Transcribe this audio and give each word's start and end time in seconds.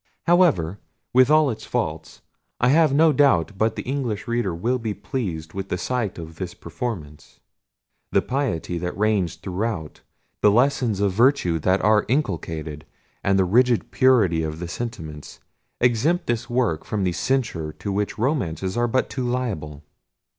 However, 0.25 0.79
with 1.13 1.29
all 1.29 1.51
its 1.51 1.63
faults, 1.63 2.23
I 2.59 2.69
have 2.69 2.91
no 2.91 3.13
doubt 3.13 3.55
but 3.55 3.75
the 3.75 3.83
English 3.83 4.27
reader 4.27 4.51
will 4.51 4.79
be 4.79 4.95
pleased 4.95 5.53
with 5.53 5.71
a 5.71 5.77
sight 5.77 6.17
of 6.17 6.37
this 6.37 6.55
performance. 6.55 7.39
The 8.11 8.23
piety 8.23 8.79
that 8.79 8.97
reigns 8.97 9.35
throughout, 9.35 10.01
the 10.41 10.49
lessons 10.49 11.01
of 11.01 11.11
virtue 11.11 11.59
that 11.59 11.83
are 11.83 12.05
inculcated, 12.07 12.83
and 13.23 13.37
the 13.37 13.45
rigid 13.45 13.91
purity 13.91 14.41
of 14.41 14.57
the 14.57 14.67
sentiments, 14.67 15.39
exempt 15.79 16.25
this 16.25 16.49
work 16.49 16.83
from 16.83 17.03
the 17.03 17.11
censure 17.11 17.71
to 17.73 17.91
which 17.91 18.17
romances 18.17 18.75
are 18.75 18.87
but 18.87 19.07
too 19.07 19.29
liable. 19.29 19.83